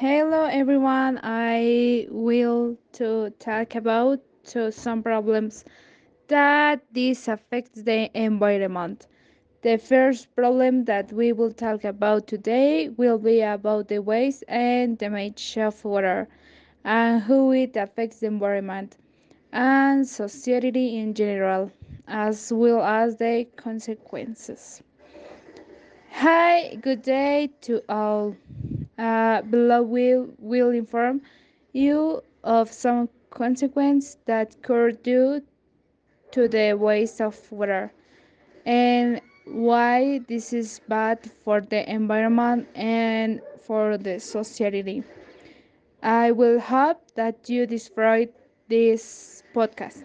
[0.00, 1.20] Hello everyone.
[1.22, 5.62] I will to talk about to some problems
[6.28, 9.08] that this affects the environment.
[9.60, 14.96] The first problem that we will talk about today will be about the waste and
[14.96, 16.28] damage of water
[16.82, 18.96] and how it affects the environment
[19.52, 21.70] and society in general,
[22.08, 24.82] as well as the consequences.
[26.12, 28.34] Hi, good day to all.
[29.00, 31.22] Uh, below we will inform
[31.72, 35.40] you of some consequences that occur due
[36.30, 37.90] to the waste of water
[38.66, 45.02] and why this is bad for the environment and for the society.
[46.02, 48.28] I will hope that you destroy
[48.68, 50.04] this podcast.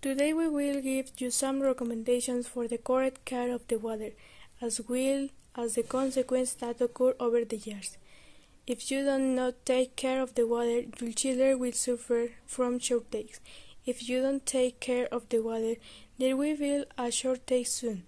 [0.00, 4.12] Today we will give you some recommendations for the correct care of the water,
[4.62, 5.28] as well
[5.58, 7.98] as the consequences that occur over the years.
[8.66, 13.40] If you do not take care of the water, your children will suffer from shortages.
[13.84, 15.74] If you don't take care of the water,
[16.18, 18.04] there will be a shortage soon.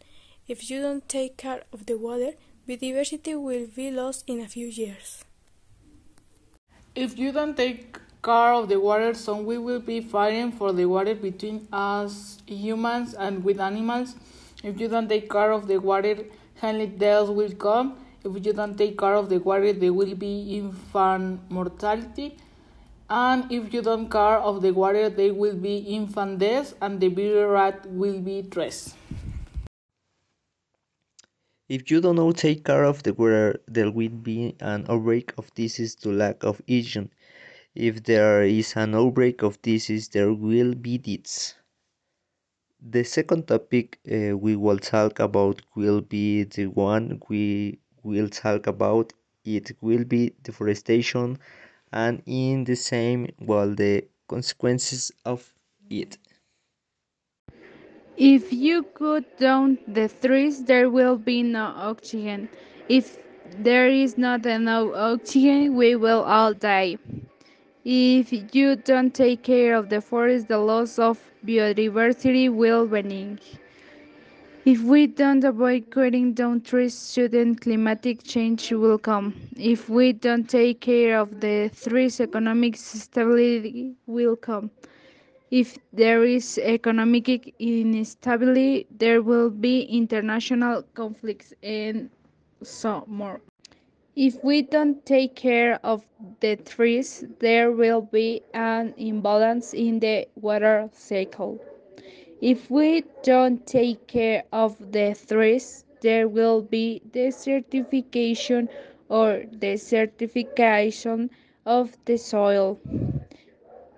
[0.46, 2.32] If you don't take care of the water,
[2.68, 5.24] biodiversity will be lost in a few years.
[6.94, 10.86] If you don't take care of the water, soon we will be fighting for the
[10.86, 14.14] water between us humans and with animals.
[14.62, 16.16] If you don't take care of the water,
[16.60, 17.98] handling deaths will come.
[18.22, 22.36] If you don't take care of the water, there will be infant mortality.
[23.08, 27.08] And if you don't care of the water, there will be infant deaths and the
[27.08, 28.94] bigger rat will be stressed.
[31.68, 35.54] If you do not take care of the water, there will be an outbreak of
[35.54, 37.10] disease to lack of hygiene.
[37.74, 41.54] If there is an outbreak of disease, there will be deaths.
[42.82, 48.66] The second topic uh, we will talk about will be the one we will talk
[48.66, 49.14] about.
[49.44, 51.38] It will be deforestation
[51.92, 55.54] and in the same well the consequences of
[55.88, 56.18] it.
[58.18, 62.48] If you cut down the trees, there will be no oxygen.
[62.88, 63.18] If
[63.58, 66.98] there is not enough oxygen, we will all die.
[67.84, 73.38] If you don't take care of the forest, the loss of biodiversity will begin.
[74.66, 79.34] If we don't avoid cutting down trees, sudden climatic change will come.
[79.56, 84.70] If we don't take care of the trees, economic stability will come.
[85.50, 92.10] If there is economic instability, there will be international conflicts and
[92.62, 93.40] so more.
[94.16, 96.04] If we don't take care of
[96.40, 101.58] the trees, there will be an imbalance in the water cycle.
[102.40, 108.68] If we don't take care of the trees, there will be desertification
[109.08, 111.30] or desertification
[111.66, 112.78] of the soil.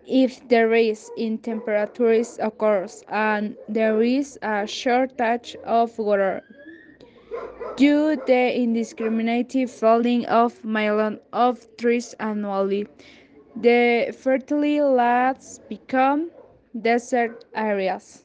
[0.06, 6.42] If the rise in temperatures occurs and there is a shortage of water
[7.76, 12.86] due to the indiscriminate felling of millions of trees annually,
[13.56, 16.30] the fertile lands become
[16.80, 18.24] desert areas.